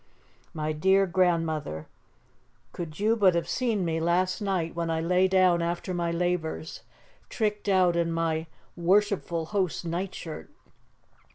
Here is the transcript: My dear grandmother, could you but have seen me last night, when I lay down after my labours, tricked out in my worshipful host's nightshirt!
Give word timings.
My 0.51 0.71
dear 0.71 1.05
grandmother, 1.05 1.87
could 2.71 2.99
you 2.99 3.15
but 3.15 3.35
have 3.35 3.47
seen 3.47 3.85
me 3.85 3.99
last 3.99 4.41
night, 4.41 4.73
when 4.75 4.89
I 4.89 4.99
lay 4.99 5.27
down 5.27 5.61
after 5.61 5.93
my 5.93 6.09
labours, 6.11 6.81
tricked 7.29 7.69
out 7.69 7.95
in 7.95 8.11
my 8.11 8.47
worshipful 8.75 9.45
host's 9.53 9.85
nightshirt! 9.85 10.49